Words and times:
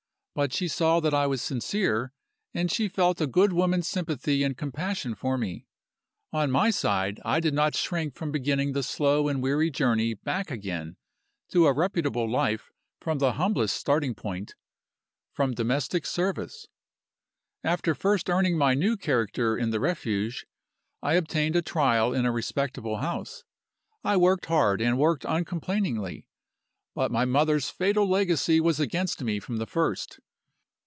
But 0.33 0.53
she 0.53 0.69
saw 0.69 1.01
that 1.01 1.13
I 1.13 1.27
was 1.27 1.41
sincere, 1.41 2.13
and 2.53 2.71
she 2.71 2.87
felt 2.87 3.19
a 3.19 3.27
good 3.27 3.51
woman's 3.51 3.89
sympathy 3.89 4.43
and 4.43 4.55
compassion 4.57 5.13
for 5.13 5.37
me. 5.37 5.67
On 6.31 6.49
my 6.49 6.69
side, 6.69 7.19
I 7.25 7.41
did 7.41 7.53
not 7.53 7.75
shrink 7.75 8.15
from 8.15 8.31
beginning 8.31 8.71
the 8.71 8.81
slow 8.81 9.27
and 9.27 9.43
weary 9.43 9.69
journey 9.69 10.13
back 10.13 10.49
again 10.49 10.95
to 11.49 11.67
a 11.67 11.73
reputable 11.73 12.31
life 12.31 12.71
from 13.01 13.19
the 13.19 13.33
humblest 13.33 13.75
starting 13.75 14.15
point 14.15 14.55
from 15.33 15.53
domestic 15.53 16.05
service. 16.05 16.65
After 17.61 17.93
first 17.93 18.29
earning 18.29 18.57
my 18.57 18.73
new 18.73 18.95
character 18.95 19.57
in 19.57 19.71
the 19.71 19.81
Refuge, 19.81 20.45
I 21.03 21.15
obtained 21.15 21.57
a 21.57 21.61
trial 21.61 22.13
in 22.13 22.25
a 22.25 22.31
respectable 22.31 22.99
house. 22.99 23.43
I 24.01 24.15
worked 24.15 24.45
hard, 24.45 24.79
and 24.81 24.97
worked 24.97 25.25
uncomplainingly; 25.25 26.25
but 26.93 27.09
my 27.09 27.23
mother's 27.23 27.69
fatal 27.69 28.05
legacy 28.05 28.59
was 28.59 28.77
against 28.77 29.23
me 29.23 29.39
from 29.39 29.55
the 29.57 29.65
first. 29.65 30.19